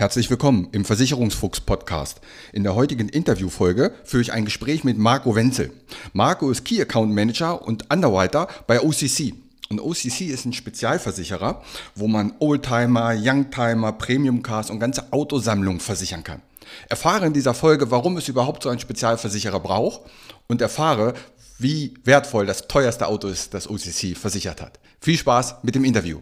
[0.00, 2.22] Herzlich willkommen im Versicherungsfuchs Podcast.
[2.54, 5.72] In der heutigen Interviewfolge führe ich ein Gespräch mit Marco Wenzel.
[6.14, 9.34] Marco ist Key Account Manager und Underwriter bei OCC.
[9.68, 11.62] Und OCC ist ein Spezialversicherer,
[11.94, 16.40] wo man Oldtimer, Youngtimer, Premium Cars und ganze Autosammlungen versichern kann.
[16.88, 20.00] Erfahre in dieser Folge, warum es überhaupt so einen Spezialversicherer braucht
[20.48, 21.12] und erfahre,
[21.58, 24.80] wie wertvoll das teuerste Auto ist, das OCC versichert hat.
[24.98, 26.20] Viel Spaß mit dem Interview.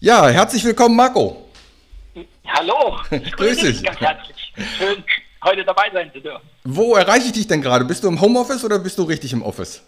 [0.00, 1.47] Ja, herzlich willkommen, Marco.
[2.46, 2.98] Hallo.
[3.10, 3.82] Grüß dich.
[3.82, 4.52] Ganz herzlich.
[4.78, 5.04] Schön,
[5.44, 6.48] heute dabei sein zu dürfen.
[6.64, 7.84] Wo erreiche ich dich denn gerade?
[7.84, 9.82] Bist du im Homeoffice oder bist du richtig im Office?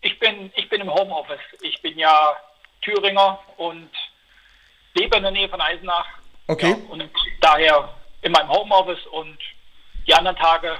[0.00, 1.40] Ich bin, ich bin im Homeoffice.
[1.62, 2.36] Ich bin ja
[2.82, 3.88] Thüringer und
[4.94, 6.06] lebe in der Nähe von Eisenach.
[6.48, 6.70] Okay.
[6.70, 7.04] Ja, und
[7.40, 7.88] daher
[8.22, 9.38] in meinem Homeoffice und
[10.06, 10.76] die anderen Tage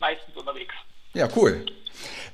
[0.00, 0.74] meistens unterwegs.
[1.14, 1.66] Ja, cool.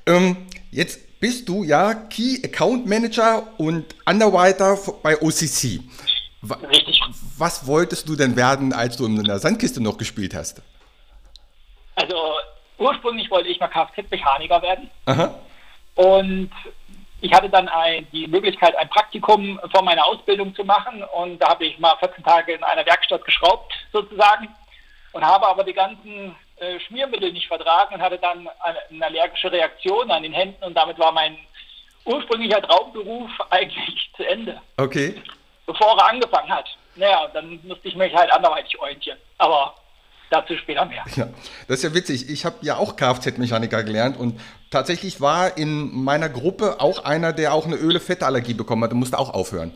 [0.05, 5.79] Ähm, jetzt bist du ja Key Account Manager und Underwriter bei OCC.
[6.69, 6.84] Richtig.
[7.37, 10.61] Was wolltest du denn werden, als du in der Sandkiste noch gespielt hast?
[11.95, 12.15] Also
[12.77, 14.89] ursprünglich wollte ich mal Kfz-Mechaniker werden.
[15.05, 15.35] Aha.
[15.95, 16.51] Und
[17.21, 21.03] ich hatte dann ein, die Möglichkeit, ein Praktikum vor meiner Ausbildung zu machen.
[21.15, 24.47] Und da habe ich mal 14 Tage in einer Werkstatt geschraubt, sozusagen.
[25.13, 29.51] Und habe aber die ganzen äh, Schmiermittel nicht vertragen und hatte dann eine, eine allergische
[29.51, 30.63] Reaktion an den Händen.
[30.63, 31.37] Und damit war mein
[32.05, 35.21] ursprünglicher Traumberuf eigentlich zu Ende, Okay.
[35.65, 36.67] bevor er angefangen hat.
[36.95, 39.17] Naja, dann musste ich mich halt anderweitig orientieren.
[39.37, 39.75] Aber
[40.29, 41.03] dazu später mehr.
[41.15, 41.27] Ja,
[41.67, 42.29] das ist ja witzig.
[42.29, 44.39] Ich habe ja auch Kfz-Mechaniker gelernt und
[44.71, 49.19] tatsächlich war in meiner Gruppe auch einer, der auch eine Öle-Fettallergie bekommen hat und musste
[49.19, 49.73] auch aufhören.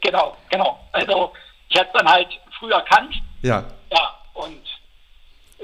[0.00, 0.78] Genau, genau.
[0.92, 1.32] Also
[1.68, 3.14] ich hatte es dann halt früh erkannt.
[3.42, 4.60] Ja, Ja, und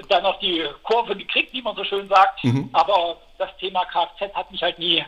[0.09, 2.43] dann noch die Kurve gekriegt, wie man so schön sagt.
[2.45, 2.69] Mhm.
[2.73, 5.05] Aber das Thema Kfz hat mich halt nie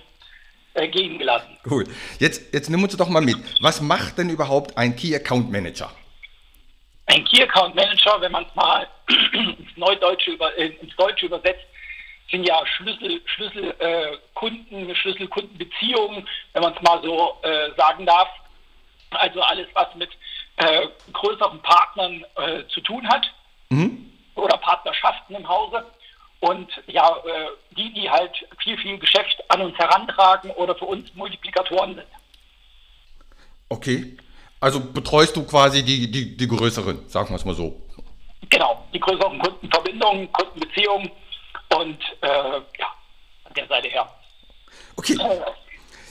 [0.76, 1.56] äh, gehen gelassen.
[1.68, 1.84] cool.
[2.18, 3.36] Jetzt, jetzt nimm uns doch mal mit.
[3.60, 5.90] Was macht denn überhaupt ein Key Account Manager?
[7.06, 8.86] Ein Key Account Manager, wenn man es mal
[9.32, 11.64] ins Neudeutsche über, äh, ins Deutsche übersetzt,
[12.30, 18.28] sind ja Schlüssel, Schlüssel äh, Kunden, Schlüsselkundenbeziehungen, wenn man es mal so äh, sagen darf.
[19.10, 20.10] Also alles, was mit
[20.56, 23.26] äh, größeren Partnern äh, zu tun hat.
[23.68, 24.12] Mhm.
[24.36, 25.84] oder Partnerschaften im Hause
[26.40, 28.32] und ja, äh, die, die halt
[28.62, 32.06] viel, viel Geschäft an uns herantragen oder für uns Multiplikatoren sind.
[33.68, 34.16] Okay.
[34.60, 37.80] Also betreust du quasi die, die, die größeren, sagen wir es mal so.
[38.48, 41.10] Genau, die größeren Kundenverbindungen, Kundenbeziehungen
[41.74, 42.28] und äh,
[42.78, 42.94] ja,
[43.44, 44.08] an der Seite her.
[44.96, 45.14] Okay.
[45.20, 45.40] Äh,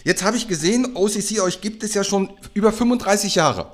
[0.06, 3.72] Jetzt habe ich gesehen, OCC, euch gibt es ja schon über 35 Jahre.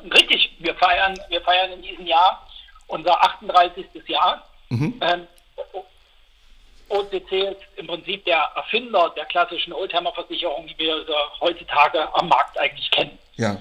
[0.00, 2.46] richtig, wir feiern, wir feiern in diesem Jahr
[2.86, 3.86] unser 38.
[4.06, 4.48] Jahr.
[4.68, 4.94] Mhm.
[5.00, 5.26] Ähm,
[6.94, 11.04] OCC ist im Prinzip der Erfinder der klassischen Oldtimer-Versicherung, die wir
[11.40, 13.18] heutzutage am Markt eigentlich kennen.
[13.36, 13.60] Ja.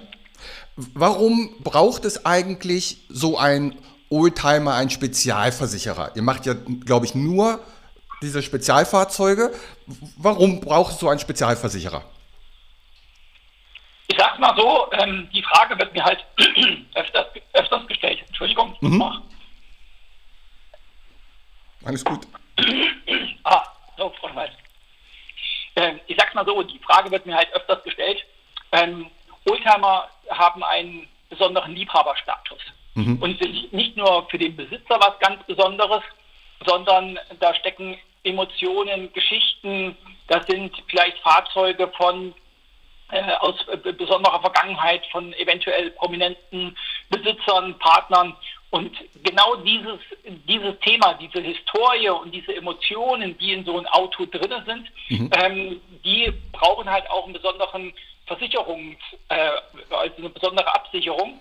[0.76, 3.78] Warum braucht es eigentlich so ein
[4.10, 6.12] Oldtimer, ein Spezialversicherer?
[6.16, 6.54] Ihr macht ja,
[6.86, 7.60] glaube ich, nur
[8.22, 9.52] diese Spezialfahrzeuge.
[10.18, 12.04] Warum braucht es so einen Spezialversicherer?
[14.08, 16.24] Ich sag's mal so, ähm, die Frage wird mir halt
[16.96, 18.20] öfters, öfters gestellt.
[18.28, 18.76] Entschuldigung.
[18.82, 19.04] Mhm.
[21.86, 22.28] Alles gut.
[23.44, 23.64] Ah,
[23.98, 24.14] so.
[25.76, 28.24] Ähm, ich sag's mal so, die Frage wird mir halt öfters gestellt.
[28.72, 29.10] Ähm,
[29.50, 32.62] Oldtimer haben einen besonderen Liebhaberstatus
[32.96, 33.18] Mhm.
[33.22, 36.04] und sind nicht nur für den Besitzer was ganz Besonderes,
[36.66, 39.98] sondern da stecken Emotionen, Geschichten,
[40.28, 42.34] da sind vielleicht Fahrzeuge von
[43.12, 46.78] äh, aus äh, besonderer Vergangenheit von eventuell prominenten
[47.10, 48.36] Besitzern, Partnern.
[48.74, 48.92] Und
[49.22, 50.00] genau dieses,
[50.48, 54.92] dieses Thema, diese Historie und diese Emotionen, die in so einem Auto drin sind,
[55.44, 57.94] ähm, die brauchen halt auch einen besonderen
[58.26, 58.98] Versicherungs,
[59.30, 59.52] äh,
[59.92, 61.40] also eine besondere Absicherung,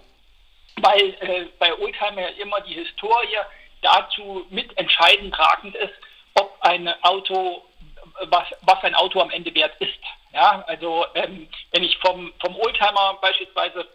[0.82, 3.38] weil äh, bei Oldtimer ja immer die Historie
[3.80, 5.94] dazu mitentscheidend tragend ist,
[6.34, 7.64] ob ein Auto,
[8.24, 10.00] was, was ein Auto am Ende wert ist.
[10.34, 13.88] Ja, also ähm, wenn ich vom, vom Oldtimer beispielsweise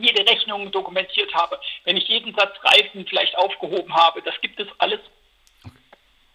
[0.00, 4.68] jede Rechnung dokumentiert habe, wenn ich jeden Satz Reifen vielleicht aufgehoben habe, das gibt es
[4.78, 5.00] alles.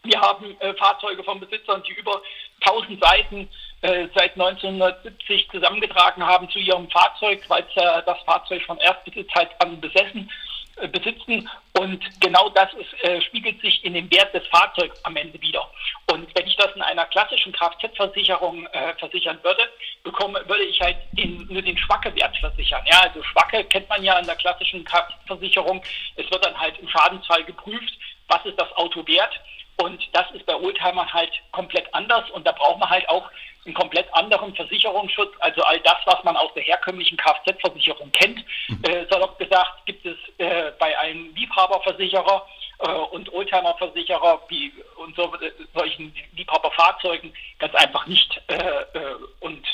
[0.04, 2.22] Wir haben äh, Fahrzeuge von Besitzern, die über
[2.62, 3.50] 1000 Seiten
[3.82, 9.50] äh, seit 1970 zusammengetragen haben zu ihrem Fahrzeug, weil sie äh, das Fahrzeug von Erstbesitzzeit
[9.62, 10.47] an besessen, äh,
[10.88, 11.50] besitzen.
[11.78, 15.70] Und genau das ist, äh, spiegelt sich in dem Wert des Fahrzeugs am Ende wieder.
[16.12, 19.70] Und wenn ich das in einer klassischen Kfz-Versicherung äh, versichern würde,
[20.04, 22.82] bekomme, würde ich halt den, nur den Schwacke-Wert versichern.
[22.86, 25.82] Ja, also Schwacke kennt man ja in der klassischen Kfz-Versicherung.
[26.16, 27.94] Es wird dann halt im Schadensfall geprüft,
[28.28, 29.40] was ist das Auto wert.
[29.80, 33.30] Und das ist bei Oldtimern halt komplett anders und da braucht man halt auch
[33.66, 35.34] einen komplett anderen Versicherungsschutz.
[35.40, 38.44] Also all das, was man aus der herkömmlichen Kfz-Versicherung kennt,
[38.84, 42.48] äh, salopp gesagt, gibt es äh, bei einem Liebhaberversicherer
[42.80, 48.42] äh, und Oldtimerversicherer wie und so, äh, solchen Liebhaberfahrzeugen ganz einfach nicht.
[48.48, 49.66] Äh, äh, und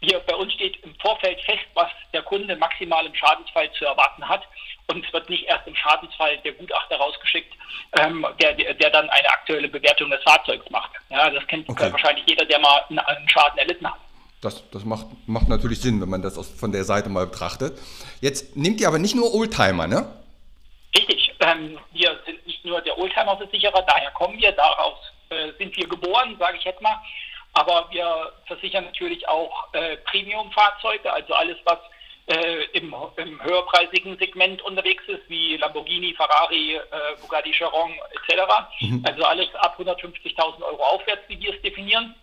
[0.00, 4.26] wir, bei uns steht im Vorfeld fest, was der Kunde maximal im Schadensfall zu erwarten
[4.26, 4.42] hat.
[4.90, 7.54] Und es wird nicht erst im Schadensfall der Gutachter rausgeschickt,
[8.00, 10.90] ähm, der, der, der, dann eine aktuelle Bewertung des Fahrzeugs macht.
[11.10, 11.92] Ja, das kennt okay.
[11.92, 13.98] wahrscheinlich jeder, der mal einen Schaden erlitten hat.
[14.40, 17.78] Das, das macht, macht natürlich Sinn, wenn man das aus, von der Seite mal betrachtet.
[18.20, 20.10] Jetzt nehmt ihr aber nicht nur Oldtimer, ne?
[20.96, 21.32] Richtig.
[21.40, 24.98] Ähm, wir sind nicht nur der Oldtimer-Versicherer, daher kommen wir, daraus
[25.28, 27.00] äh, sind wir geboren, sage ich jetzt mal.
[27.52, 31.78] Aber wir versichern natürlich auch äh, Premium-Fahrzeuge, also alles, was
[32.26, 36.80] äh, im, im, höherpreisigen Segment unterwegs ist, wie Lamborghini, Ferrari, äh,
[37.20, 38.42] Bugatti Chiron etc.
[38.80, 39.04] Mhm.
[39.06, 42.14] Also alles ab 150.000 Euro aufwärts, wie wir es definieren.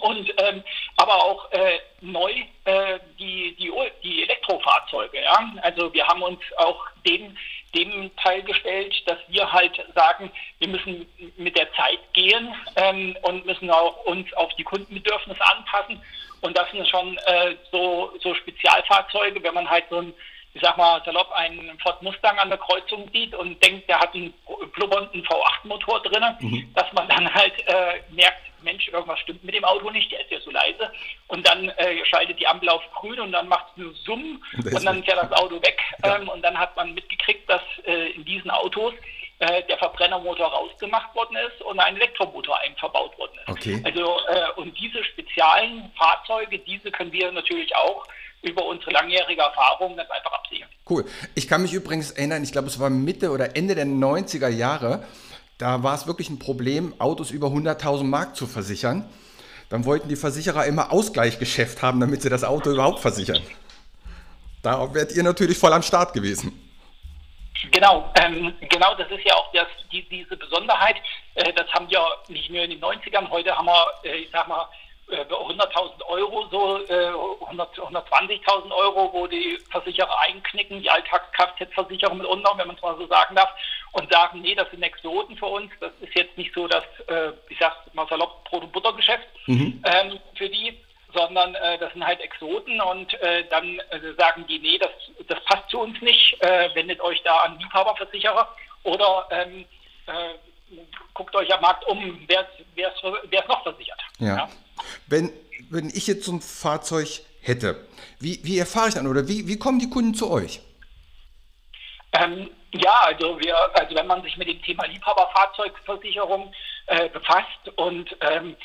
[0.00, 0.64] Und ähm,
[0.96, 2.32] aber auch äh, neu
[2.64, 3.72] äh, die, die,
[4.02, 5.22] die Elektrofahrzeuge.
[5.22, 5.52] Ja?
[5.62, 7.36] Also wir haben uns auch dem,
[7.74, 11.06] dem Teil gestellt, dass wir halt sagen, wir müssen
[11.36, 16.00] mit der Zeit gehen ähm, und müssen auch uns auf die Kundenbedürfnisse anpassen.
[16.40, 20.14] Und das sind schon äh, so, so Spezialfahrzeuge, wenn man halt so ein
[20.56, 24.14] ich sag mal, salopp einen Ford Mustang an der Kreuzung sieht und denkt, der hat
[24.14, 24.32] einen
[24.72, 26.72] blubbernden V8-Motor drin, mhm.
[26.74, 30.30] dass man dann halt äh, merkt, Mensch, irgendwas stimmt mit dem Auto nicht, der ist
[30.30, 30.90] ja so leise.
[31.28, 34.84] Und dann äh, schaltet die Ampel auf grün und dann macht es nur Summ und
[34.84, 35.80] dann fährt das Auto weg.
[36.04, 36.16] Ja.
[36.16, 38.92] Ähm, und dann hat man mitgekriegt, dass äh, in diesen Autos
[39.38, 42.95] äh, der Verbrennermotor rausgemacht worden ist und ein Elektromotor einem verbaut worden ist.
[43.58, 43.80] Okay.
[43.84, 48.06] Also äh, und diese speziellen Fahrzeuge, diese können wir natürlich auch
[48.42, 50.68] über unsere langjährige Erfahrung ganz einfach absichern.
[50.88, 51.04] Cool.
[51.34, 55.04] Ich kann mich übrigens erinnern, ich glaube, es war Mitte oder Ende der 90er Jahre,
[55.58, 59.08] da war es wirklich ein Problem, Autos über 100.000 Mark zu versichern.
[59.68, 63.42] Dann wollten die Versicherer immer Ausgleichsgeschäft haben, damit sie das Auto überhaupt versichern.
[64.62, 66.52] Da wärt ihr natürlich voll am Start gewesen.
[67.70, 70.96] Genau, ähm, genau, das ist ja auch das, die, diese Besonderheit.
[71.34, 74.46] Äh, das haben wir nicht nur in den 90ern, heute haben wir, äh, ich sag
[74.48, 74.68] mal,
[75.08, 82.66] 100.000 äh, Euro, so äh, 120.000 Euro, wo die Versicherer einknicken, die Alltags-Kfz-Versicherung mitunter, wenn
[82.66, 83.50] man es mal so sagen darf,
[83.92, 87.32] und sagen, nee, das sind Exoten für uns, das ist jetzt nicht so das, äh,
[87.48, 89.82] ich sag's mal salopp, Brot- und Buttergeschäft mhm.
[89.84, 90.76] ähm, für die,
[91.16, 94.90] sondern äh, das sind halt Exoten und äh, dann äh, sagen die, nee, das,
[95.26, 98.48] das passt zu uns nicht, äh, wendet euch da an Liebhaberversicherer
[98.82, 99.64] oder ähm,
[100.06, 100.76] äh,
[101.14, 102.46] guckt euch am Markt um, wer
[102.76, 104.00] es noch versichert.
[104.18, 104.36] Ja.
[104.36, 104.48] ja.
[105.06, 105.32] Wenn,
[105.70, 107.86] wenn ich jetzt so ein Fahrzeug hätte,
[108.20, 110.60] wie, wie erfahre ich dann oder wie, wie kommen die Kunden zu euch?
[112.12, 116.52] Ähm, ja, also, wir, also wenn man sich mit dem Thema Liebhaberfahrzeugversicherung
[116.86, 118.56] äh, befasst und ähm,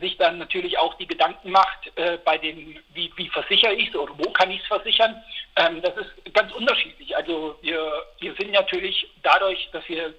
[0.00, 3.96] sich dann natürlich auch die Gedanken macht, äh, bei den, wie, wie versichere ich es
[3.96, 5.22] oder wo kann ich es versichern,
[5.56, 7.14] ähm, das ist ganz unterschiedlich.
[7.16, 10.14] Also wir, wir sind natürlich dadurch, dass wir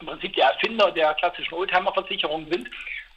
[0.00, 2.68] im Prinzip der Erfinder der klassischen Oldtimer-Versicherung sind,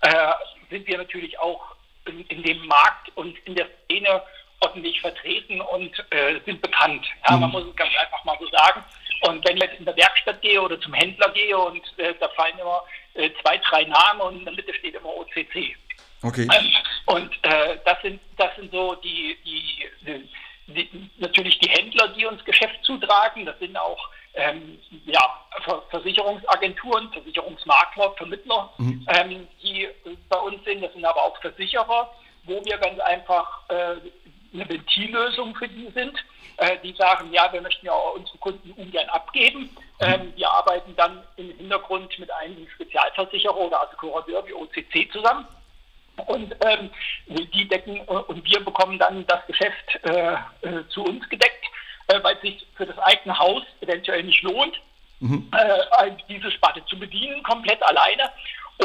[0.01, 0.33] äh,
[0.69, 1.75] sind wir natürlich auch
[2.05, 4.21] in, in, dem Markt und in der Szene
[4.59, 7.05] ordentlich vertreten und äh, sind bekannt.
[7.27, 7.41] Ja, mhm.
[7.41, 8.83] man muss es ganz einfach mal so sagen.
[9.21, 12.27] Und wenn ich jetzt in der Werkstatt gehe oder zum Händler gehe und äh, da
[12.29, 12.83] fallen immer
[13.17, 15.75] äh, zwei, drei Namen und in der Mitte steht immer OCC.
[16.23, 16.47] Okay.
[16.51, 16.73] Ähm,
[17.05, 20.19] und äh, das sind das sind so die, die,
[20.67, 23.45] die, natürlich die Händler, die uns Geschäft zutragen.
[23.45, 25.45] Das sind auch ähm, ja,
[25.89, 29.05] Versicherungsagenturen, Versicherungsmakler, Vermittler, mhm.
[29.09, 29.87] ähm, die
[30.29, 30.81] bei uns sind.
[30.83, 32.11] Das sind aber auch Versicherer,
[32.43, 33.95] wo wir ganz einfach äh,
[34.53, 36.13] eine Ventillösung für die sind.
[36.57, 39.61] Äh, die sagen, ja, wir möchten ja auch unsere Kunden ungern abgeben.
[39.61, 39.77] Mhm.
[39.99, 45.45] Ähm, wir arbeiten dann im Hintergrund mit einem Spezialversicherer oder Assekurateur wie OCC zusammen.
[46.25, 46.89] Und ähm,
[47.27, 51.63] die decken äh, und wir bekommen dann das Geschäft äh, äh, zu uns gedeckt
[52.07, 54.79] äh, weil es sich für das eigene Haus eventuell nicht lohnt,
[55.19, 55.49] mhm.
[55.55, 58.31] äh, diese Sparte zu bedienen, komplett alleine.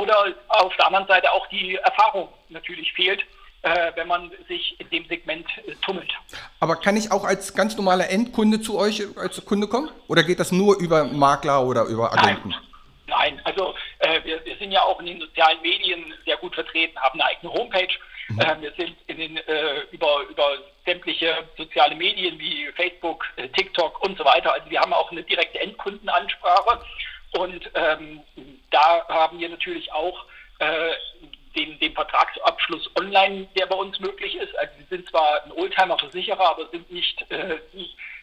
[0.01, 3.23] Oder auf der anderen Seite auch die Erfahrung natürlich fehlt,
[3.63, 6.13] äh, wenn man sich in dem Segment äh, tummelt.
[6.61, 9.91] Aber kann ich auch als ganz normaler Endkunde zu euch als Kunde kommen?
[10.09, 12.51] Oder geht das nur über Makler oder über Agenten?
[12.51, 12.61] Nein.
[13.07, 16.99] Nein, also äh, wir, wir, sind ja auch in den sozialen Medien sehr gut vertreten,
[16.99, 17.89] haben eine eigene Homepage.
[18.29, 18.41] Mhm.
[18.41, 24.03] Äh, wir sind in den, äh, über, über sämtliche soziale Medien wie Facebook, äh, TikTok
[24.03, 24.55] und so weiter.
[24.55, 26.81] Also wir haben auch eine direkte Endkundenansprache
[27.33, 28.21] und ähm,
[28.71, 30.25] da haben wir natürlich auch
[30.59, 30.93] äh,
[31.55, 34.57] den, den Vertragsabschluss online, der bei uns möglich ist.
[34.59, 37.59] Also wir sind zwar ein Oldtimer-Versicherer, aber sind nicht, äh,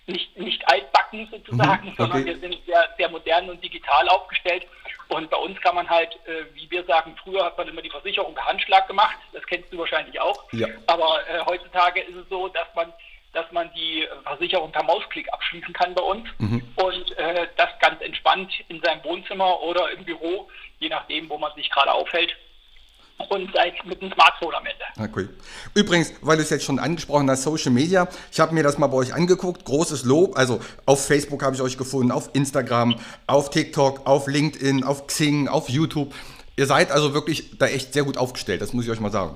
[0.07, 1.95] nicht, nicht altbacken sozusagen, mhm, okay.
[1.97, 4.65] sondern wir sind sehr, sehr modern und digital aufgestellt.
[5.09, 7.89] Und bei uns kann man halt, äh, wie wir sagen, früher hat man immer die
[7.89, 10.43] Versicherung per Handschlag gemacht, das kennst du wahrscheinlich auch.
[10.53, 10.67] Ja.
[10.87, 12.93] Aber äh, heutzutage ist es so, dass man
[13.31, 16.63] dass man die Versicherung per Mausklick abschließen kann bei uns mhm.
[16.77, 21.53] und äh, das ganz entspannt in seinem Wohnzimmer oder im Büro, je nachdem, wo man
[21.53, 22.35] sich gerade aufhält
[23.27, 25.11] und seid mit dem Smartphone am Ende.
[25.11, 25.29] Okay.
[25.75, 28.87] Übrigens, weil du es jetzt schon angesprochen hast, Social Media, ich habe mir das mal
[28.87, 33.49] bei euch angeguckt, großes Lob, also auf Facebook habe ich euch gefunden, auf Instagram, auf
[33.49, 36.13] TikTok, auf LinkedIn, auf Xing, auf YouTube.
[36.55, 39.35] Ihr seid also wirklich da echt sehr gut aufgestellt, das muss ich euch mal sagen.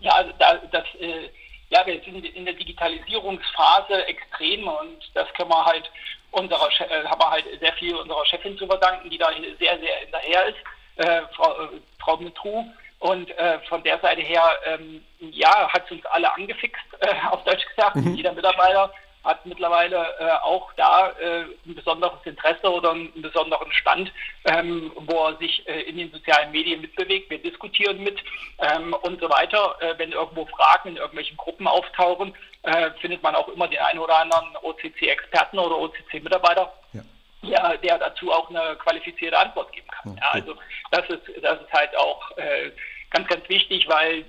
[0.00, 1.30] Ja, also da, das, äh,
[1.70, 5.90] ja, wir sind in der Digitalisierungsphase extrem und das können wir halt
[6.32, 9.96] unserer, äh, haben wir halt sehr viel unserer Chefin zu verdanken, die da sehr, sehr
[10.00, 10.58] hinterher ist
[10.96, 12.64] äh, Frau, äh, Frau Mitru.
[12.98, 17.44] Und äh, von der Seite her, ähm, ja, hat es uns alle angefixt, äh, auf
[17.44, 17.96] Deutsch gesagt.
[17.96, 18.14] Mhm.
[18.14, 18.90] Jeder Mitarbeiter
[19.22, 24.12] hat mittlerweile äh, auch da äh, ein besonderes Interesse oder einen besonderen Stand,
[24.44, 27.28] ähm, wo er sich äh, in den sozialen Medien mitbewegt.
[27.28, 28.18] Wir diskutieren mit
[28.60, 29.76] ähm, und so weiter.
[29.80, 32.34] Äh, wenn irgendwo Fragen in irgendwelchen Gruppen auftauchen,
[33.00, 36.72] findet man auch immer den einen oder anderen OCC-Experten oder OCC-Mitarbeiter.
[36.94, 37.02] Ja
[37.46, 40.16] der, der dazu auch eine qualifizierte Antwort geben kann.
[40.16, 40.56] Ja, also
[40.90, 42.70] das ist, das ist halt auch äh,
[43.10, 44.24] ganz, ganz wichtig, weil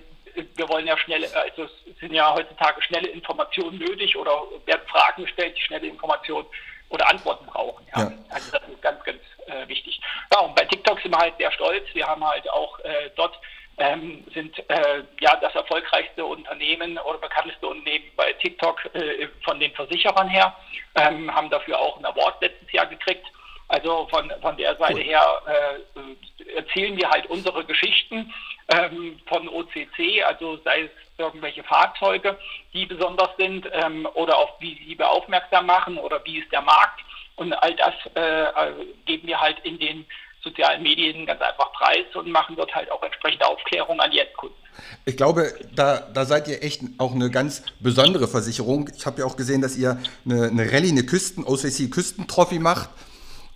[0.55, 5.23] wir wollen ja schnelle, also es sind ja heutzutage schnelle Informationen nötig oder werden Fragen
[5.23, 6.47] gestellt, die schnelle Informationen
[6.89, 7.85] oder Antworten brauchen.
[7.95, 8.03] Ja.
[8.03, 8.11] ja.
[8.29, 9.99] Also das ist ganz, ganz äh, wichtig.
[10.33, 11.85] Ja, und bei TikTok sind wir halt sehr stolz.
[11.93, 13.37] Wir haben halt auch äh, dort
[13.77, 19.71] ähm, sind äh, ja das erfolgreichste Unternehmen oder bekannteste Unternehmen bei TikTok äh, von den
[19.73, 20.55] Versicherern her,
[20.95, 23.25] ähm, haben dafür auch einen Award letztes Jahr gekriegt.
[23.69, 25.03] Also von, von der Seite cool.
[25.03, 28.33] her äh, erzählen wir halt unsere Geschichten
[28.69, 32.37] ähm, von OCC, also sei es irgendwelche Fahrzeuge,
[32.73, 36.61] die besonders sind ähm, oder auf wie sie wir aufmerksam machen oder wie ist der
[36.61, 37.01] Markt.
[37.35, 38.71] Und all das äh,
[39.05, 40.05] geben wir halt in den
[40.43, 44.57] sozialen Medien ganz einfach preis und machen dort halt auch entsprechende Aufklärung an die Endkunden.
[45.05, 48.89] Ich glaube, da, da seid ihr echt auch eine ganz besondere Versicherung.
[48.95, 52.89] Ich habe ja auch gesehen, dass ihr eine, eine Rallye, eine Küsten, OCC Küstentrophy macht.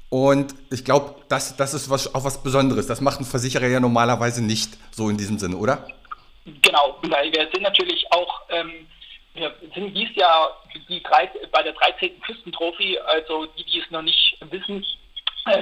[0.09, 2.87] Und ich glaube, das, das ist was, auch was Besonderes.
[2.87, 5.87] Das macht ein Versicherer ja normalerweise nicht so in diesem Sinne, oder?
[6.45, 8.87] Genau, weil wir sind natürlich auch, ähm,
[9.35, 10.57] wir sind dies Jahr
[10.89, 12.19] die drei, bei der 13.
[12.21, 14.85] Küstentrophy, also die, die es noch nicht wissen,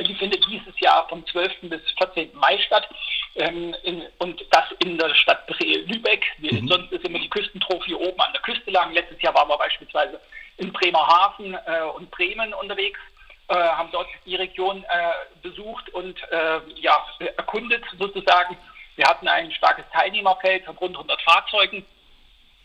[0.03, 1.51] die findet dieses Jahr vom 12.
[1.63, 2.31] bis 14.
[2.35, 2.87] Mai statt.
[3.35, 6.25] Ähm, in, und das in der Stadt Lübeck.
[6.39, 6.67] Mhm.
[6.67, 8.91] Sonst ist immer die Küstentrophy oben an der Küste lang.
[8.93, 10.19] Letztes Jahr waren wir beispielsweise
[10.57, 12.99] in Bremerhaven äh, und Bremen unterwegs.
[13.47, 17.03] Äh, haben dort die Region äh, besucht und äh, ja,
[17.37, 18.57] erkundet sozusagen.
[18.95, 21.85] Wir hatten ein starkes Teilnehmerfeld von rund 100 Fahrzeugen.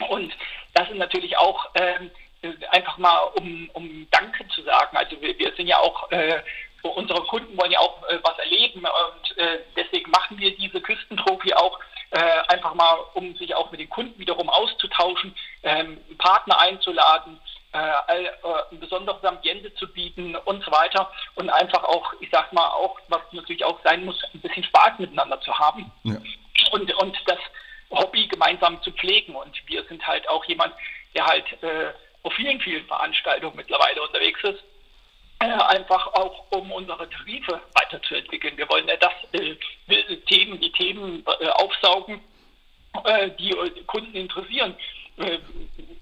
[0.08, 0.34] Und
[0.74, 2.10] das sind natürlich auch ähm,
[2.70, 4.96] einfach mal, um, um Danke zu sagen.
[4.96, 6.42] Also wir, wir sind ja auch äh,
[6.90, 11.54] unsere Kunden wollen ja auch äh, was erleben und äh, deswegen machen wir diese Küstentrophy
[11.54, 11.78] auch
[12.10, 17.40] äh, einfach mal, um sich auch mit den Kunden wiederum auszutauschen, ähm, Partner einzuladen,
[17.72, 18.30] äh, all, äh,
[18.70, 21.10] ein besonderes Ambiente zu bieten und so weiter.
[21.34, 24.98] Und einfach auch, ich sag mal auch, was natürlich auch sein muss, ein bisschen Spaß
[24.98, 25.90] miteinander zu haben.
[26.04, 26.16] Ja.
[26.70, 27.38] und, und das
[27.90, 29.34] Hobby gemeinsam zu pflegen.
[29.34, 30.72] Und wir sind halt auch jemand,
[31.16, 34.60] der halt äh, auf vielen, vielen Veranstaltungen mittlerweile unterwegs ist.
[34.60, 34.73] äh,
[35.52, 38.56] einfach auch um unsere Tarife weiterzuentwickeln.
[38.56, 39.56] Wir wollen ja das äh,
[40.28, 42.20] Themen, die Themen äh, aufsaugen,
[43.04, 43.54] äh, die
[43.86, 44.76] Kunden interessieren.
[45.16, 45.38] Äh,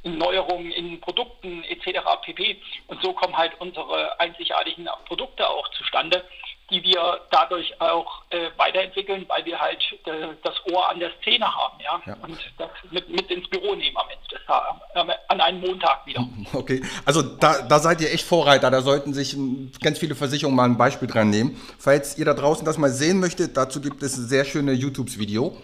[0.04, 2.00] Neuerungen in Produkten etc.
[2.22, 2.60] pp.
[2.86, 6.24] Und so kommen halt unsere einzigartigen Produkte auch zustande,
[6.70, 11.54] die wir dadurch auch äh, weiterentwickeln, weil wir halt äh, das Ohr an der Szene
[11.54, 12.16] haben, ja, ja.
[12.22, 16.06] und das mit, mit, ins Büro nehmen am Ende des Tages, äh, an einem Montag
[16.06, 16.28] wieder.
[16.52, 19.36] Okay, also da, da seid ihr echt Vorreiter, da sollten sich
[19.80, 21.56] ganz viele Versicherungen mal ein Beispiel dran nehmen.
[21.78, 25.56] Falls ihr da draußen das mal sehen möchtet, dazu gibt es ein sehr schönes YouTube-Video,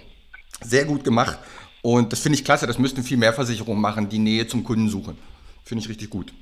[0.60, 1.38] sehr gut gemacht
[1.82, 4.88] und das finde ich klasse, das müssten viel mehr Versicherungen machen, die Nähe zum Kunden
[4.88, 5.18] suchen.
[5.64, 6.32] Finde ich richtig gut.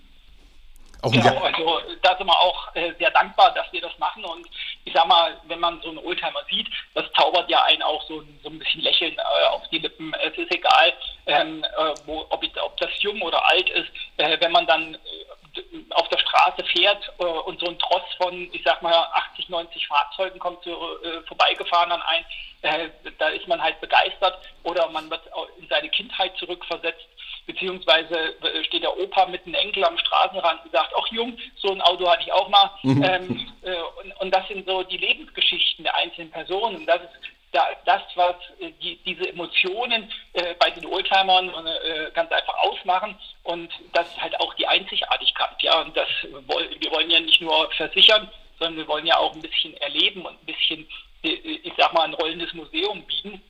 [1.02, 4.24] Auch genau, also da sind wir auch äh, sehr dankbar, dass wir das machen.
[4.24, 4.46] Und
[4.86, 8.22] ich sag mal, wenn man so einen Oldtimer sieht, das zaubert ja einen auch so,
[8.42, 10.14] so ein bisschen Lächeln äh, auf die Lippen.
[10.14, 10.92] Es ist egal,
[11.26, 14.98] ähm, äh, wo, ob, ob, das jung oder alt ist, äh, wenn man dann äh,
[15.90, 19.86] auf der Straße fährt äh, und so ein Tross von, ich sag mal, 80, 90
[19.86, 22.24] Fahrzeugen kommt so, vorbeigefahren an ein,
[23.18, 25.22] da ist man halt begeistert oder man wird
[25.58, 27.06] in seine Kindheit zurückversetzt
[27.46, 31.70] beziehungsweise äh, steht der Opa mit einem Enkel am Straßenrand und sagt, ach Jung, so
[31.70, 32.70] ein Auto hatte ich auch mal.
[32.82, 33.04] Mhm.
[33.06, 36.76] Ähm, äh, und, und, das sind so die Lebensgeschichten der einzelnen Personen.
[36.76, 37.10] Und das ist
[37.84, 43.18] das, was äh, die, diese Emotionen äh, bei den Oldtimern äh, ganz einfach ausmachen.
[43.42, 45.62] Und das ist halt auch die Einzigartigkeit.
[45.62, 49.42] Ja, und das wir wollen ja nicht nur versichern, sondern wir wollen ja auch ein
[49.42, 50.88] bisschen erleben und ein bisschen,
[51.22, 53.42] äh, ich sag mal, ein rollendes Museum bieten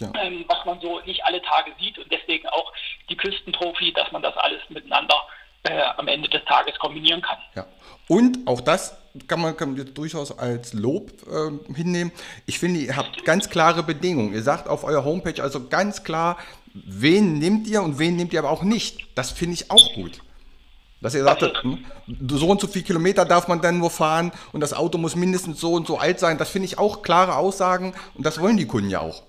[0.00, 0.12] ja.
[0.20, 2.72] ähm, was man so nicht alle Tage sieht und deswegen auch
[3.08, 5.47] die Küstentrophy, dass man das alles miteinander äh,
[5.96, 7.38] am Ende des Tages kombinieren kann.
[7.54, 7.66] Ja.
[8.08, 8.96] Und auch das
[9.26, 12.12] kann man, kann man durchaus als Lob äh, hinnehmen.
[12.46, 14.32] Ich finde, ihr habt ganz klare Bedingungen.
[14.32, 16.38] Ihr sagt auf eurer Homepage also ganz klar,
[16.72, 19.06] wen nehmt ihr und wen nehmt ihr aber auch nicht.
[19.14, 20.20] Das finde ich auch gut.
[21.00, 21.84] Dass ihr sagt, hm,
[22.28, 25.60] so und so viele Kilometer darf man dann nur fahren und das Auto muss mindestens
[25.60, 26.38] so und so alt sein.
[26.38, 29.22] Das finde ich auch klare Aussagen und das wollen die Kunden ja auch.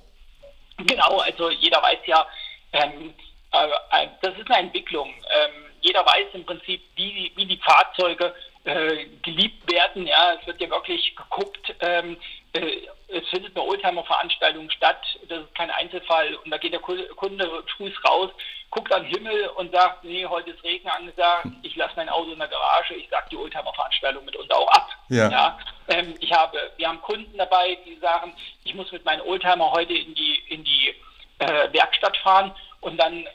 [0.77, 2.25] Genau, also jeder weiß ja,
[2.71, 3.13] ähm,
[3.51, 5.09] äh, das ist eine Entwicklung.
[5.09, 8.33] Ähm, jeder weiß im Prinzip, wie, wie die Fahrzeuge
[8.65, 10.05] äh, geliebt werden.
[10.05, 11.73] Ja, es wird ja wirklich geguckt.
[11.81, 12.17] Ähm,
[12.53, 15.01] äh, es findet eine Oldtimer-Veranstaltung statt.
[15.27, 16.35] Das ist kein Einzelfall.
[16.35, 18.29] Und da geht der Kunde früh raus,
[18.69, 21.47] guckt an den Himmel und sagt, nee, heute ist Regen angesagt.
[21.63, 22.93] Ich lasse mein Auto in der Garage.
[22.95, 24.89] Ich sage die Oldtimer-Veranstaltung mit uns auch ab.
[25.09, 25.29] Ja.
[25.29, 29.71] ja ähm, ich habe, wir haben Kunden dabei, die sagen, ich muss mit meinem Oldtimer
[29.71, 30.93] heute in die in die
[31.39, 33.27] äh, Werkstatt fahren und dann äh,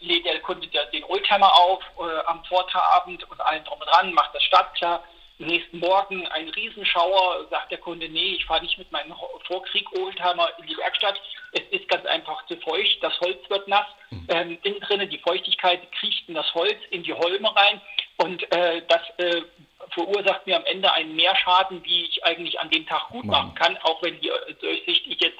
[0.00, 4.34] lädt der Kunde den Oldtimer auf äh, am Vortagabend und allen drum und dran, macht
[4.34, 5.02] das startklar.
[5.38, 9.12] Nächsten Morgen ein Riesenschauer, sagt der Kunde, nee, ich fahre nicht mit meinem
[9.46, 11.20] Vorkrieg-Oldtimer in die Werkstatt.
[11.50, 13.86] Es ist ganz einfach zu feucht, das Holz wird nass.
[14.10, 14.26] Mhm.
[14.28, 17.80] Ähm, innen drinnen die Feuchtigkeit kriecht in das Holz, in die Holme rein
[18.18, 19.42] und äh, das äh,
[19.90, 23.76] verursacht mir am Ende einen Mehrschaden, wie ich eigentlich an dem Tag gut machen kann,
[23.78, 24.30] auch wenn die
[24.60, 25.38] Durchsicht ich jetzt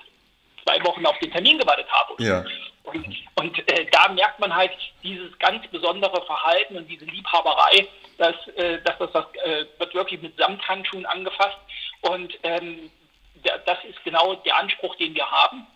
[0.65, 2.21] zwei Wochen auf den Termin gewartet habe.
[2.23, 2.45] Ja.
[2.95, 4.73] Und, und äh, da merkt man halt
[5.03, 7.87] dieses ganz besondere Verhalten und diese Liebhaberei,
[8.19, 11.59] dass, äh, dass das, das äh, wird wirklich mit Samthandschuhen angefasst.
[12.03, 12.91] Und ähm,
[13.43, 15.67] das ist genau der Anspruch, den wir haben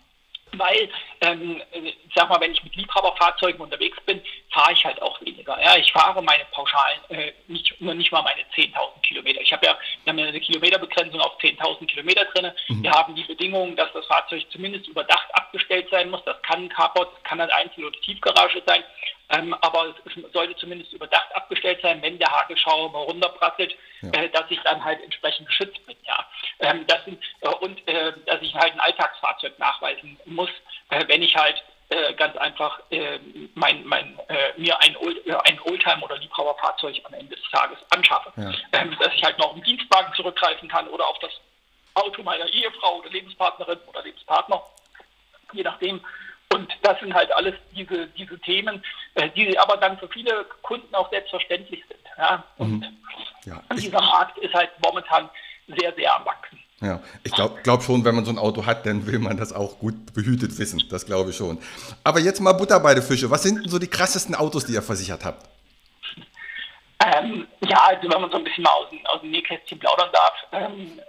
[0.57, 0.89] weil,
[1.21, 4.21] ähm, ich sag mal, wenn ich mit Liebhaberfahrzeugen unterwegs bin,
[4.51, 5.61] fahre ich halt auch weniger.
[5.61, 9.41] Ja, ich fahre meine Pauschalen äh, nicht, nur nicht mal meine 10.000 Kilometer.
[9.41, 12.51] Ich habe ja, wir haben ja eine Kilometerbegrenzung auf 10.000 Kilometer drin.
[12.67, 12.83] Mhm.
[12.83, 16.23] Wir haben die Bedingung, dass das Fahrzeug zumindest überdacht abgestellt sein muss.
[16.25, 18.83] Das kann ein Carport, das kann ein Einzel- oder Tiefgarage sein.
[19.29, 24.21] Ähm, aber es, es, sollte zumindest überdacht abgestellt sein, wenn der Hagelschauer mal runterprasselt, ja.
[24.21, 25.97] äh, dass ich dann halt entsprechend geschützt bin.
[26.03, 26.25] Ja.
[26.59, 30.46] Ähm, das sind, äh, und äh, dass ich halt ein Alltagsfahrzeug nachweisen muss,
[30.89, 33.19] äh, wenn ich halt äh, ganz einfach äh,
[33.55, 34.19] mein, mein,
[34.57, 34.95] mir ein,
[35.45, 38.31] ein Oldtimer oder Liebhaberfahrzeug am Ende des Tages anschaffe.
[38.35, 38.51] Ja.
[38.73, 41.31] Ähm, dass ich halt noch auf einen Dienstwagen zurückgreifen kann oder auf das
[41.93, 44.61] Auto meiner Ehefrau oder Lebenspartnerin oder Lebenspartner,
[45.53, 46.01] je nachdem,
[46.53, 48.83] und das sind halt alles diese, diese Themen,
[49.35, 51.99] die aber dann für viele Kunden auch selbstverständlich sind.
[52.17, 52.43] Ja?
[52.57, 52.97] Und, mhm.
[53.45, 55.29] ja, dieser Markt ist halt momentan
[55.67, 56.59] sehr, sehr am Wachsen.
[56.79, 59.51] Ja, ich glaube glaub schon, wenn man so ein Auto hat, dann will man das
[59.51, 60.83] auch gut behütet wissen.
[60.89, 61.57] Das glaube ich schon.
[62.03, 63.31] Aber jetzt mal Butter bei den Fische.
[63.31, 65.47] Was sind denn so die krassesten Autos, die ihr versichert habt?
[67.03, 70.33] Ähm, ja, also wenn man so ein bisschen mal aus, aus dem Nähkästchen plaudern darf.
[70.51, 70.99] Ähm,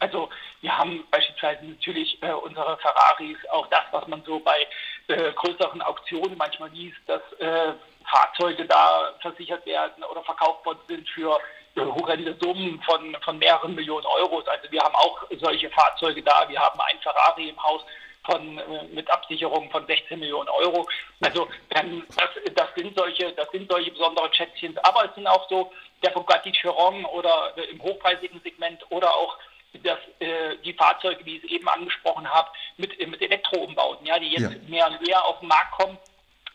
[0.00, 0.28] also
[0.60, 4.66] wir haben beispielsweise natürlich äh, unsere Ferraris, auch das, was man so bei
[5.08, 7.72] äh, größeren Auktionen manchmal liest, dass äh,
[8.10, 11.38] Fahrzeuge da versichert werden oder verkauft worden sind für
[11.76, 14.46] äh, horrende Summen von, von mehreren Millionen Euros.
[14.46, 16.48] Also wir haben auch solche Fahrzeuge da.
[16.48, 17.82] Wir haben ein Ferrari im Haus
[18.24, 20.86] von, äh, mit Absicherung von 16 Millionen Euro.
[21.20, 24.76] Also ähm, das, das, sind solche, das sind solche besonderen Schätzchen.
[24.78, 29.36] Aber es sind auch so der Bugatti Chiron oder äh, im hochpreisigen Segment oder auch
[29.82, 34.28] dass äh, die Fahrzeuge, wie ich es eben angesprochen habe, mit, mit Elektroumbauten, ja, die
[34.28, 34.58] jetzt ja.
[34.68, 35.98] mehr und mehr auf den Markt kommen,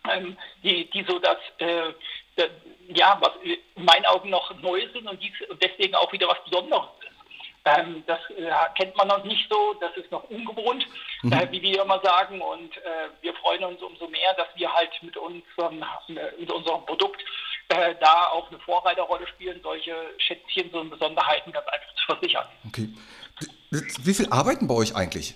[0.09, 1.93] ähm, die, die so das, äh, das,
[2.89, 6.43] ja, was in meinen Augen noch neu sind und, die, und deswegen auch wieder was
[6.45, 7.09] Besonderes ist.
[7.65, 10.85] Ähm, das äh, kennt man noch nicht so, das ist noch ungewohnt,
[11.21, 11.33] mhm.
[11.33, 12.41] äh, wie wir immer sagen.
[12.41, 15.83] Und äh, wir freuen uns umso mehr, dass wir halt mit, unserem,
[16.39, 17.21] mit unserem Produkt
[17.67, 22.47] äh, da auch eine Vorreiterrolle spielen, solche Schätzchen, so Besonderheiten ganz einfach zu versichern.
[22.67, 22.89] Okay.
[23.71, 25.35] Wie viel arbeiten bei euch eigentlich?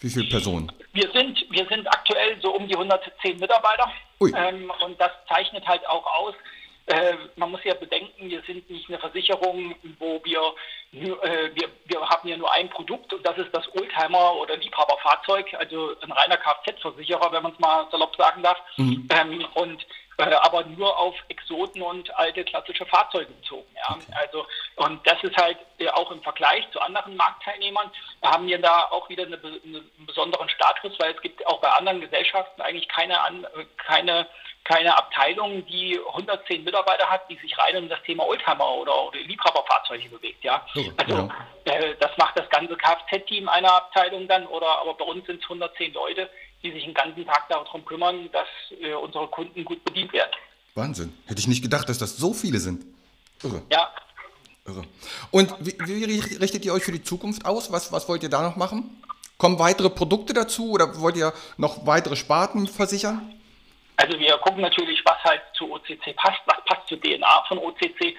[0.00, 0.70] Wie viele Personen?
[0.92, 3.90] Wir sind, wir sind aktuell so um die 110 Mitarbeiter.
[4.20, 6.34] Ähm, und das zeichnet halt auch aus,
[6.86, 10.40] äh, man muss ja bedenken, wir sind nicht eine Versicherung, wo wir,
[10.92, 15.52] äh, wir, wir haben ja nur ein Produkt und das ist das Oldtimer oder Liebhaberfahrzeug,
[15.54, 18.58] also ein reiner Kfz-Versicherer, wenn man es mal salopp sagen darf.
[18.76, 19.08] Mhm.
[19.10, 19.84] Ähm, und
[20.18, 23.66] aber nur auf Exoten und alte klassische Fahrzeuge bezogen.
[23.74, 23.96] Ja.
[23.96, 24.12] Okay.
[24.14, 27.90] Also, und das ist halt äh, auch im Vergleich zu anderen Marktteilnehmern,
[28.22, 31.68] haben wir da auch wieder eine, eine, einen besonderen Status, weil es gibt auch bei
[31.68, 34.26] anderen Gesellschaften eigentlich keine, an, keine,
[34.64, 39.18] keine Abteilung, die 110 Mitarbeiter hat, die sich rein um das Thema Oldtimer oder, oder
[39.18, 40.42] Liebhaberfahrzeuge bewegt.
[40.42, 40.66] Ja.
[40.76, 41.72] Oh, also ja.
[41.72, 45.44] Äh, das macht das ganze Kfz-Team einer Abteilung dann, oder aber bei uns sind es
[45.44, 46.30] 110 Leute,
[46.66, 48.48] die sich den ganzen Tag darum kümmern, dass
[48.80, 50.30] äh, unsere Kunden gut bedient werden.
[50.74, 51.12] Wahnsinn.
[51.26, 52.84] Hätte ich nicht gedacht, dass das so viele sind.
[53.42, 53.62] Irre.
[53.70, 53.90] Ja.
[54.66, 54.84] Irre.
[55.30, 57.72] Und wie, wie, richtet ihr euch für die Zukunft aus?
[57.72, 59.02] Was, was wollt ihr da noch machen?
[59.38, 63.34] Kommen weitere Produkte dazu oder wollt ihr noch weitere Sparten versichern?
[63.96, 68.14] Also wir gucken natürlich, was halt zu OCC passt, was passt zur DNA von OCC,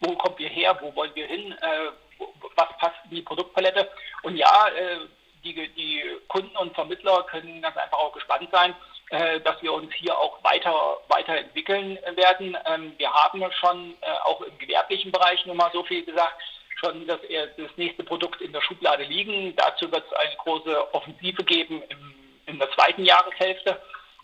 [0.00, 2.24] wo kommen wir her, wo wollen wir hin, äh,
[2.56, 3.88] was passt in die Produktpalette.
[4.22, 4.98] Und ja, äh,
[5.44, 8.74] die, die Kunden und Vermittler können ganz einfach auch gespannt sein,
[9.10, 12.56] äh, dass wir uns hier auch weiter weiterentwickeln werden.
[12.66, 16.40] Ähm, wir haben schon äh, auch im gewerblichen Bereich nur mal so viel gesagt,
[16.80, 17.20] schon das,
[17.56, 19.54] das nächste Produkt in der Schublade liegen.
[19.56, 22.14] Dazu wird es eine große Offensive geben im,
[22.46, 23.80] in der zweiten Jahreshälfte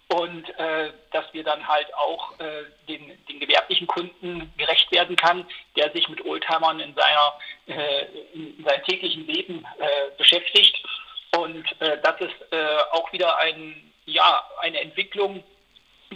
[0.08, 5.46] und äh, dass wir dann halt auch äh, den, den gewerblichen Kunden gerecht werden kann,
[5.76, 7.34] der sich mit Oldtimern in seiner
[7.66, 10.82] äh, in seinem täglichen Leben äh, beschäftigt.
[11.42, 15.42] Und äh, das ist äh, auch wieder ein, ja, eine Entwicklung,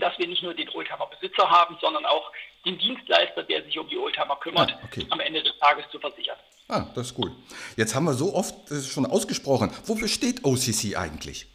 [0.01, 2.31] dass wir nicht nur den Oldtimer-Besitzer haben, sondern auch
[2.65, 5.07] den Dienstleister, der sich um die Oldtimer kümmert, ah, okay.
[5.11, 6.37] am Ende des Tages zu versichern.
[6.69, 7.33] Ah, das ist cool.
[7.77, 8.55] Jetzt haben wir so oft
[8.91, 9.71] schon ausgesprochen.
[9.85, 11.47] Wofür steht OCC eigentlich?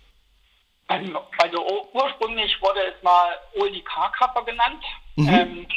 [0.90, 4.84] Ähm, also ursprünglich wurde es mal Oldie Car Cover genannt.
[5.16, 5.30] Mhm.
[5.30, 5.68] Ähm,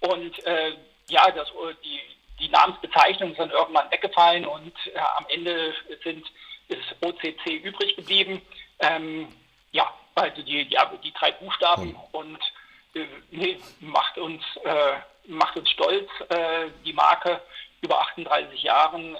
[0.00, 0.72] und äh,
[1.08, 1.48] ja, das,
[1.84, 2.00] die,
[2.40, 6.26] die Namensbezeichnungen sind irgendwann weggefallen und äh, am Ende sind,
[6.68, 8.42] ist OCC übrig geblieben.
[8.80, 9.28] Ähm,
[9.72, 12.38] ja, also die, die, die drei Buchstaben und
[12.94, 14.96] äh, nee, macht uns äh,
[15.28, 17.40] macht uns stolz, äh, die Marke
[17.82, 19.18] über 38 Jahren äh,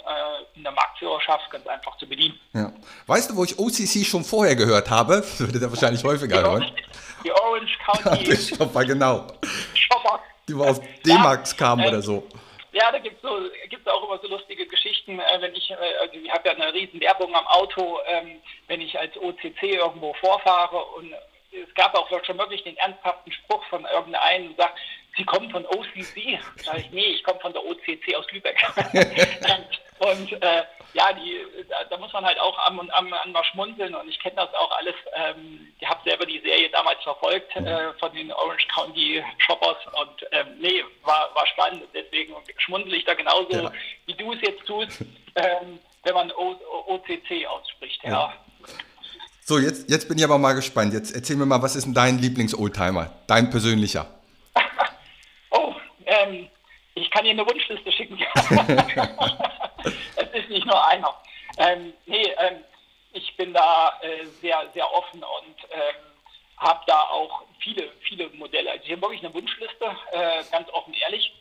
[0.54, 2.38] in der Marktführerschaft ganz einfach zu bedienen.
[2.52, 2.72] Ja.
[3.06, 5.16] Weißt du, wo ich OCC schon vorher gehört habe?
[5.16, 6.72] Das würde der wahrscheinlich häufiger hören.
[7.24, 8.37] Die Orange County.
[8.37, 9.26] Shopper, genau.
[9.74, 10.20] Shopper.
[10.48, 12.26] Die war aus D-Max ja, kamen oder so.
[12.76, 15.18] Ja, da gibt es so, gibt's auch immer so lustige Geschichten.
[15.18, 18.82] Äh, wenn ich, äh, also ich habe ja eine riesen Werbung am Auto, ähm, wenn
[18.82, 21.10] ich als OCC irgendwo vorfahre und
[21.52, 24.78] es gab auch schon wirklich den ernsthaften Spruch von irgendeinem, sagt,
[25.16, 26.38] Sie kommen von OCC?
[26.56, 28.62] Sag ich, nee, ich komme von der OCC aus Lübeck.
[30.00, 30.62] und äh,
[30.96, 34.09] ja, die, da, da, muss man halt auch am und am, an mal schmunzeln und
[34.09, 34.94] ich kenne das auch alles.
[35.14, 40.26] Ähm, ich habe selber die Serie damals verfolgt äh, von den Orange County Shoppers und
[40.32, 41.82] ähm, nee, war, war spannend.
[41.92, 43.70] Deswegen schmunzel ich da genauso, ja.
[44.06, 45.00] wie du es jetzt tust,
[45.35, 46.56] ähm, wenn man o,
[46.87, 48.02] OCC ausspricht.
[48.02, 48.11] Ja.
[48.11, 48.32] ja.
[49.42, 50.94] So, jetzt, jetzt bin ich aber mal gespannt.
[50.94, 53.12] Jetzt erzähl mir mal, was ist denn dein Lieblings-Oldtimer?
[53.26, 54.06] Dein persönlicher?
[56.06, 56.48] Ähm,
[56.94, 58.16] ich kann dir eine Wunschliste schicken.
[60.37, 61.14] ist nicht nur einer.
[61.59, 62.64] Ähm, nee, ähm,
[63.12, 65.96] ich bin da äh, sehr, sehr offen und ähm,
[66.59, 68.70] habe da auch viele, viele Modelle.
[68.70, 71.33] Also ich habe wirklich eine Wunschliste, äh, ganz offen ehrlich.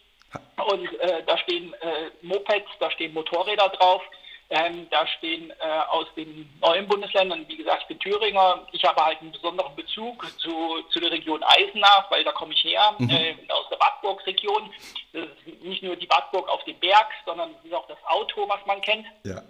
[0.70, 4.02] Und äh, da stehen äh, Mopeds, da stehen Motorräder drauf,
[4.50, 8.68] ähm, da stehen äh, aus den neuen Bundesländern, wie gesagt, ich bin Thüringer.
[8.72, 12.64] Ich habe halt einen besonderen Bezug zu, zu der Region Eisenach, weil da komme ich
[12.64, 13.10] her, mhm.
[13.10, 14.72] äh, aus der Wartburg-Region.
[15.14, 18.48] Das ist nicht nur die Wartburg auf dem Berg, sondern es ist auch das Auto,
[18.48, 19.08] was man kennt.
[19.24, 19.42] Ja.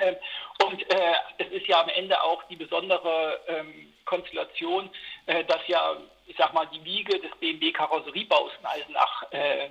[0.00, 0.16] Ähm,
[0.64, 4.90] und äh, es ist ja am Ende auch die besondere ähm, Konstellation,
[5.26, 5.96] äh, dass ja,
[6.30, 9.70] ich sag mal, die Wiege des BMW-Karosseriebaus in Eisenach äh, äh,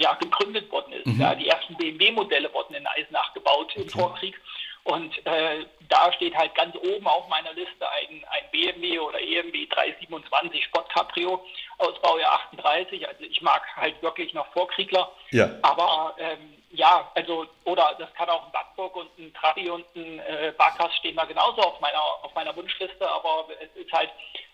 [0.00, 1.06] ja, gegründet worden ist.
[1.06, 1.20] Mhm.
[1.20, 3.82] Ja, die ersten BMW-Modelle wurden in Eisenach gebaut okay.
[3.82, 4.40] im Vorkrieg.
[4.84, 9.66] Und äh, da steht halt ganz oben auf meiner Liste ein, ein BMW oder EMW
[9.66, 11.44] 327 Sport Cabrio
[11.76, 13.06] aus Baujahr 38.
[13.06, 15.12] Also ich mag halt wirklich noch Vorkriegler.
[15.32, 15.50] Ja.
[15.60, 20.18] Aber ähm, ja, also, oder das kann auch ein Backburg und ein Trabi und ein
[20.20, 24.10] äh, Barkas stehen da genauso auf meiner, auf meiner Wunschliste, aber es ist halt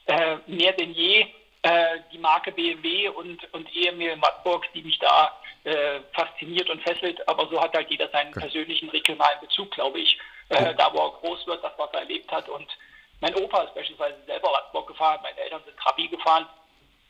[0.06, 1.26] äh, mehr denn je
[1.62, 5.32] äh, die Marke BMW und, und EMW in Wartburg, die mich da
[5.64, 8.40] äh, fasziniert und fesselt, aber so hat halt jeder seinen okay.
[8.40, 10.18] persönlichen regionalen Bezug, glaube ich,
[10.50, 12.48] äh, da wo er groß wird, das was er erlebt hat.
[12.48, 12.68] Und
[13.20, 16.46] mein Opa ist beispielsweise selber Wartburg gefahren, meine Eltern sind Trabi gefahren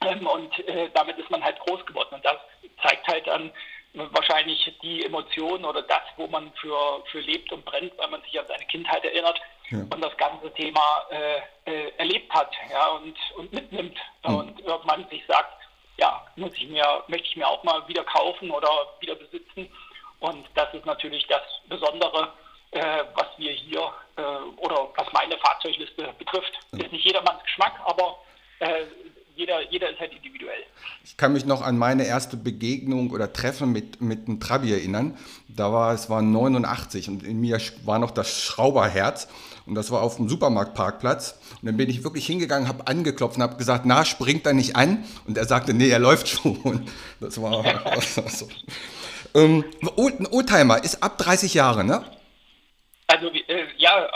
[0.03, 2.15] ähm, und äh, damit ist man halt groß geworden.
[2.15, 2.37] Und das
[2.81, 3.51] zeigt halt dann
[3.95, 8.39] wahrscheinlich die Emotionen oder das, wo man für, für lebt und brennt, weil man sich
[8.39, 9.79] an seine Kindheit erinnert ja.
[9.79, 14.35] und das ganze Thema äh, äh, erlebt hat ja, und, und mitnimmt mhm.
[14.35, 15.55] und irgendwann sich sagt,
[15.97, 18.69] ja, muss ich mir, möchte ich mir auch mal wieder kaufen oder
[19.01, 19.71] wieder besitzen.
[20.19, 22.33] Und das ist natürlich das Besondere,
[22.73, 24.23] äh, was wir hier äh,
[24.57, 26.53] oder was meine Fahrzeugliste betrifft.
[26.73, 26.85] Ja.
[26.85, 28.19] Ist nicht jedermanns Geschmack, aber
[28.59, 28.87] äh,
[29.37, 30.63] jeder, jeder ist halt individuell.
[31.05, 35.17] Ich kann mich noch an meine erste Begegnung oder Treffen mit, mit einem Trabi erinnern.
[35.49, 39.29] Da war es war 89 und in mir war noch das Schrauberherz
[39.67, 41.39] und das war auf dem Supermarktparkplatz.
[41.61, 44.77] Und dann bin ich wirklich hingegangen, habe angeklopft und habe gesagt, na, springt er nicht
[44.77, 45.05] an?
[45.27, 46.89] Und er sagte, nee, er läuft schon.
[47.21, 47.65] Das war
[48.29, 48.49] so.
[49.35, 52.05] Ähm, ein Oldtimer ist ab 30 Jahre, ne?
[53.07, 54.09] Also äh, ja, äh,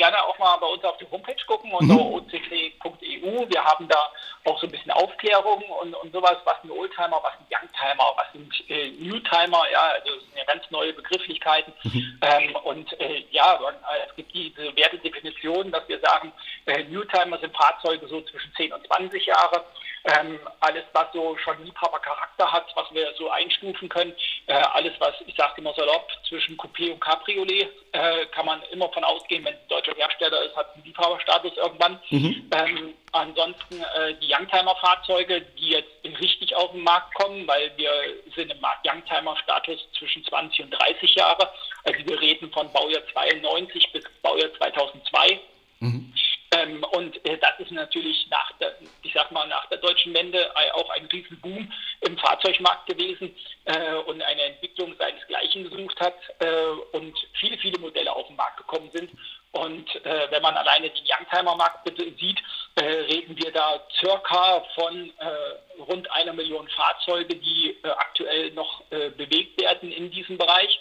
[0.00, 2.14] gerne auch mal bei uns auf die Homepage gucken unter mhm.
[2.14, 3.46] occ.eu.
[3.48, 3.98] Wir haben da
[4.46, 8.32] auch so ein bisschen Aufklärung und, und sowas, was ein Oldtimer, was ein Youngtimer, was
[8.32, 11.74] sind äh, Newtimer, ja, also das sind ja ganz neue Begrifflichkeiten.
[11.82, 12.18] Mhm.
[12.22, 16.32] Ähm, und äh, ja, äh, es gibt diese Wertedefinition, dass wir sagen,
[16.64, 19.66] äh, Newtimer sind Fahrzeuge so zwischen 10 und 20 Jahre.
[20.04, 24.14] Ähm, alles, was so schon Liebhabercharakter hat, was wir so einstufen können,
[24.50, 28.88] äh, alles, was, ich sage immer salopp, zwischen Coupé und Cabriolet, äh, kann man immer
[28.88, 32.00] von ausgehen, wenn es ein deutscher Hersteller ist, hat einen Liebhaberstatus irgendwann.
[32.10, 32.50] Mhm.
[32.50, 37.92] Ähm, ansonsten äh, die Youngtimer-Fahrzeuge, die jetzt richtig auf den Markt kommen, weil wir
[38.34, 41.48] sind im Youngtimer-Status zwischen 20 und 30 Jahre.
[41.84, 45.38] Also wir reden von Baujahr 92 bis Baujahr 2002.
[45.78, 46.12] Mhm.
[46.60, 50.50] Ähm, und äh, das ist natürlich nach der, ich sag mal, nach der deutschen Wende
[50.74, 57.16] auch ein Riesenboom im Fahrzeugmarkt gewesen äh, und eine Entwicklung seinesgleichen gesucht hat äh, und
[57.38, 59.10] viele, viele Modelle auf den Markt gekommen sind.
[59.52, 62.38] Und äh, wenn man alleine den Youngtimer-Markt sieht,
[62.76, 68.82] äh, reden wir da circa von äh, rund einer Million Fahrzeuge, die aktuell noch
[69.16, 70.78] bewegt werden in diesem Bereich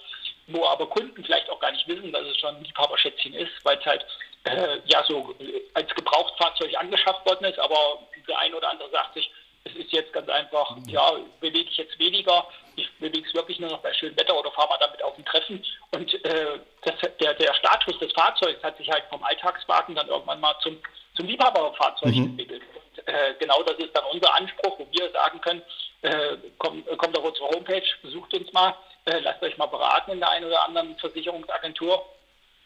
[0.50, 3.78] wo aber Kunden vielleicht auch gar nicht wissen, dass es schon ein Liebhaberschätzchen ist, weil
[3.78, 4.06] es halt
[4.46, 9.16] äh, ja so äh, als Gebrauchtfahrzeug angeschafft worden ist, aber der ein oder andere sagt
[9.16, 9.30] sich,
[9.66, 10.88] es ist jetzt ganz einfach, mhm.
[10.88, 14.52] ja, bewege ich jetzt weniger, ich bewege es wirklich nur noch bei schönem Wetter oder
[14.52, 15.64] fahre mal damit auf ein Treffen.
[15.92, 20.40] Und äh, das, der, der Status des Fahrzeugs hat sich halt vom Alltagswagen dann irgendwann
[20.40, 20.78] mal zum,
[21.16, 22.24] zum Liebhaberfahrzeug mhm.
[22.24, 22.62] entwickelt.
[22.74, 25.62] Und, äh, genau das ist dann unser Anspruch, wo wir sagen können,
[26.02, 28.74] äh, kommt, kommt auf unsere Homepage, besucht uns mal,
[29.06, 32.06] äh, lasst euch mal beraten in der einen oder anderen Versicherungsagentur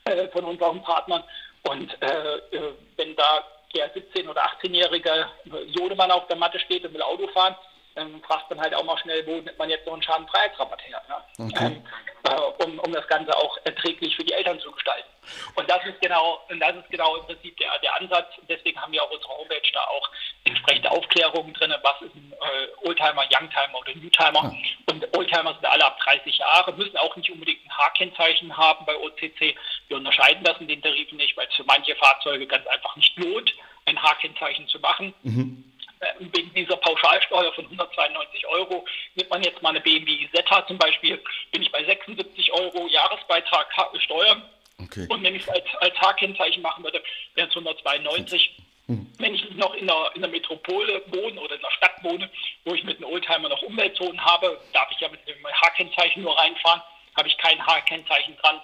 [0.05, 1.23] äh, von unseren Partnern
[1.63, 3.43] und äh, äh wenn da
[3.75, 5.27] der 17- oder 18-jährige
[5.75, 7.55] Sohnemann auf der Matte steht und will Auto fahren,
[7.95, 11.01] dann fragt man halt auch mal schnell, wo nimmt man jetzt noch einen Schadenfreiheitsrabatt her,
[11.07, 11.25] ja?
[11.37, 11.65] okay.
[11.65, 11.83] ähm,
[12.23, 15.09] äh, um, um das Ganze auch erträglich für die Eltern zu gestalten.
[15.55, 18.33] Und das ist genau, und das ist genau im Prinzip der, der Ansatz.
[18.49, 20.09] Deswegen haben wir auf unserer Homepage da auch
[20.43, 24.43] entsprechende Aufklärungen drin, was ist ein äh, Oldtimer, Youngtimer oder Newtimer.
[24.43, 24.53] Ja.
[24.91, 28.97] Und Oldtimer sind alle ab 30 Jahre, müssen auch nicht unbedingt ein H-Kennzeichen haben bei
[28.97, 29.55] OCC.
[29.87, 33.17] Wir unterscheiden das in den Tarifen nicht, weil es für manche Fahrzeuge ganz einfach nicht
[33.17, 33.53] lohnt,
[33.85, 35.13] ein H-Kennzeichen zu machen.
[35.23, 35.72] Mhm
[36.19, 38.85] wegen dieser Pauschalsteuer von 192 Euro,
[39.15, 43.67] nimmt man jetzt mal eine BMW Isetta zum Beispiel, bin ich bei 76 Euro Jahresbeitrag
[43.99, 44.41] Steuer.
[44.79, 45.05] Okay.
[45.09, 47.01] Und wenn ich es als, als H-Kennzeichen machen würde,
[47.35, 48.57] wären es 192.
[48.87, 49.07] Mhm.
[49.17, 52.29] Wenn ich noch in der, in der Metropole wohne oder in der Stadt wohne,
[52.65, 56.37] wo ich mit einem Oldtimer noch Umweltzonen habe, darf ich ja mit dem H-Kennzeichen nur
[56.37, 56.81] reinfahren.
[57.15, 58.59] Habe ich kein H-Kennzeichen dran,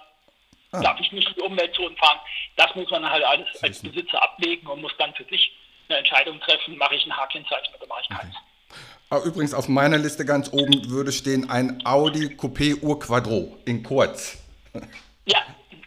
[0.71, 0.82] ah.
[0.82, 2.19] darf ich nicht in die Umweltzonen fahren.
[2.58, 5.54] Das muss man halt alles als Besitzer ablegen und muss dann für sich
[5.89, 8.36] eine Entscheidung treffen, mache ich ein H-Kennzeichen oder mache ich keins.
[9.10, 9.28] Okay.
[9.28, 14.38] Übrigens auf meiner Liste ganz oben würde stehen ein Audi Coupé Urquadro in kurz.
[15.25, 15.39] Ja,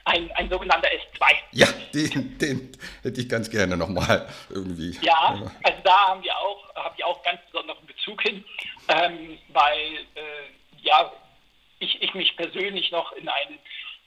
[0.05, 1.27] ein, ein sogenannter S2.
[1.53, 4.99] Ja, den, den hätte ich ganz gerne nochmal irgendwie.
[5.03, 8.45] Ja, also da haben wir auch, habe ich auch ganz besonderen Bezug hin,
[8.89, 11.13] ähm, weil äh, ja,
[11.79, 13.59] ich, ich mich persönlich noch in ein,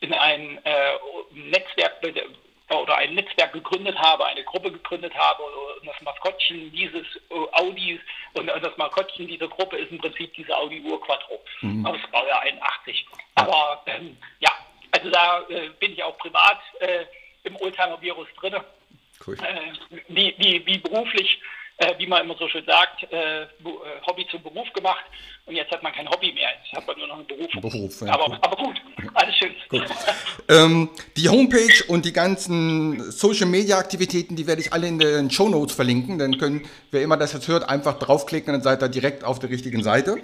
[0.01, 0.91] in ein äh,
[1.31, 2.01] Netzwerk
[2.69, 7.99] oder ein Netzwerk gegründet habe, eine Gruppe gegründet habe und das Maskottchen dieses äh, Audi
[8.33, 11.85] und das Maskottchen dieser Gruppe ist im Prinzip diese Audi Ur Quattro mhm.
[11.85, 13.05] aus Baujahr 81.
[13.35, 14.49] Aber ähm, ja,
[14.91, 17.05] also da äh, bin ich auch privat äh,
[17.43, 18.55] im Oldtimer-Virus drin.
[19.25, 19.35] Cool.
[19.35, 21.39] Äh, wie, wie, wie beruflich
[21.77, 23.47] äh, wie man immer so schön sagt, äh, äh,
[24.07, 25.03] Hobby zum Beruf gemacht
[25.45, 27.51] und jetzt hat man kein Hobby mehr, jetzt hat man nur noch einen Beruf.
[27.61, 28.81] Beruf ja, aber, aber, gut,
[29.13, 29.51] alles schön.
[29.69, 29.83] Gut.
[30.49, 35.29] ähm, die Homepage und die ganzen Social Media Aktivitäten, die werde ich alle in den
[35.29, 36.17] Show Notes verlinken.
[36.17, 39.39] Dann können, wer immer das jetzt hört, einfach draufklicken und dann seid ihr direkt auf
[39.39, 40.17] der richtigen Seite.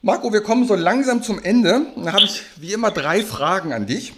[0.00, 1.86] Marco, wir kommen so langsam zum Ende.
[1.96, 4.12] Da habe ich wie immer drei Fragen an dich.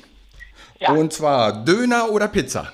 [0.80, 0.92] Ja.
[0.92, 2.72] Und zwar Döner oder Pizza?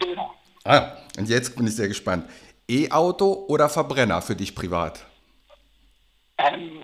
[0.00, 0.30] Döner.
[0.64, 2.26] Ah, und jetzt bin ich sehr gespannt.
[2.68, 5.04] E-Auto oder Verbrenner für dich privat?
[6.38, 6.82] Ähm,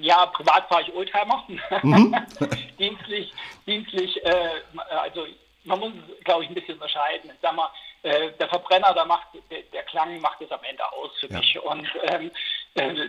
[0.00, 1.44] ja, privat fahre ich Oldtimer.
[1.82, 2.16] Mhm.
[2.78, 3.32] dienstlich,
[3.66, 5.26] dienstlich, äh, also
[5.64, 5.92] man muss,
[6.24, 7.30] glaube ich, ein bisschen unterscheiden.
[7.30, 7.70] Ich sag mal,
[8.02, 11.38] äh, der Verbrenner, da macht der, der, Klang macht es am Ende aus für ja.
[11.38, 11.58] mich.
[11.60, 12.30] Und, ähm,
[12.74, 13.08] äh,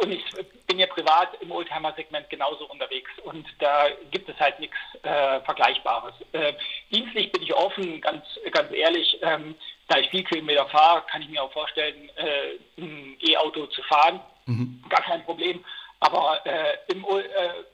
[0.00, 0.24] und ich
[0.66, 6.14] bin ja privat im Oldtimer-Segment genauso unterwegs und da gibt es halt nichts äh, Vergleichbares.
[6.32, 6.54] Äh,
[6.90, 9.18] dienstlich bin ich offen, ganz, ganz ehrlich.
[9.22, 9.54] Ähm,
[9.88, 14.20] da ich viel Kilometer fahre, kann ich mir auch vorstellen, äh, ein E-Auto zu fahren.
[14.46, 14.82] Mhm.
[14.88, 15.64] Gar kein Problem.
[16.00, 17.24] Aber äh, im, äh,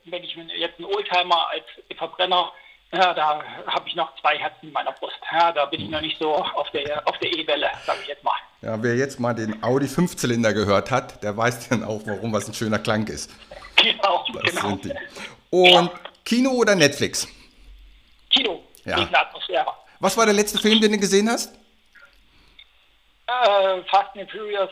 [0.04, 1.64] wenn ich jetzt einen Oldtimer als
[1.96, 2.52] Verbrenner,
[2.92, 5.16] ja, da habe ich noch zwei Herzen in meiner Brust.
[5.30, 8.24] Ja, da bin ich noch nicht so auf der auf der E-Welle, sage ich jetzt
[8.24, 8.36] mal.
[8.62, 12.48] Ja, wer jetzt mal den Audi 5-Zylinder gehört hat, der weiß dann auch, warum was
[12.48, 13.30] ein schöner Klang ist.
[13.76, 14.68] Genau, das genau.
[14.68, 14.94] Sind die.
[15.50, 15.90] Und ja.
[16.24, 17.28] Kino oder Netflix?
[18.30, 18.98] Kino, ja.
[18.98, 19.72] wegen der Atmosphäre.
[20.00, 21.54] Was war der letzte Film, den du gesehen hast?
[23.26, 24.70] Äh, Fast and Furious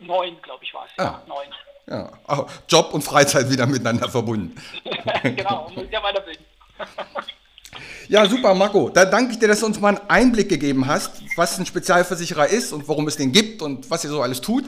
[0.00, 0.92] 9, glaube ich, war es.
[0.98, 1.48] Ja, 9.
[1.90, 4.62] Ja, Job und Freizeit wieder miteinander verbunden.
[5.22, 6.44] genau, muss ja weiterbilden.
[8.08, 8.88] Ja, super, Marco.
[8.88, 12.46] Da danke ich dir, dass du uns mal einen Einblick gegeben hast, was ein Spezialversicherer
[12.46, 14.64] ist und warum es den gibt und was ihr so alles tut.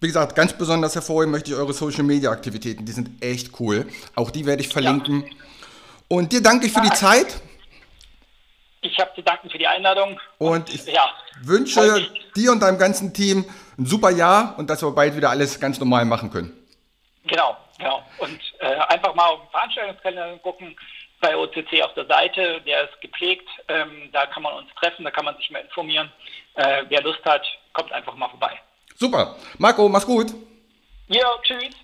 [0.00, 2.84] Wie gesagt, ganz besonders hervorheben möchte ich eure Social Media Aktivitäten.
[2.84, 3.86] Die sind echt cool.
[4.16, 5.22] Auch die werde ich verlinken.
[5.22, 5.30] Ja.
[6.08, 7.40] Und dir danke ich für die Zeit.
[8.80, 10.18] Ich habe zu danken für die Einladung.
[10.38, 11.10] Und ich ja,
[11.42, 13.44] wünsche dir und deinem ganzen Team
[13.78, 16.56] ein super Jahr und dass wir bald wieder alles ganz normal machen können.
[17.26, 18.02] Genau, genau.
[18.18, 20.74] Und äh, einfach mal auf den Veranstaltungskalender gucken
[21.20, 23.48] bei OCC auf der Seite, der ist gepflegt.
[23.68, 26.10] Ähm, da kann man uns treffen, da kann man sich mehr informieren.
[26.54, 28.58] Äh, wer Lust hat, kommt einfach mal vorbei.
[28.96, 29.36] Super.
[29.58, 30.34] Marco, mach's gut.
[31.08, 31.74] Ja, tschüss.